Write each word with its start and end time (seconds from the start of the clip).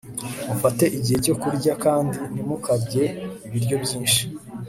mufate 0.47 0.85
igihe 0.97 1.17
cyo 1.25 1.35
kurya 1.41 1.73
kandi 1.83 2.17
ntimukarye 2.31 3.03
ibiryo 3.45 3.75
byinshi 3.83 4.21